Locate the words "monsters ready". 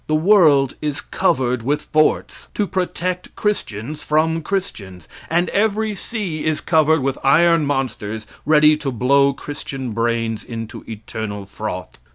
7.67-8.75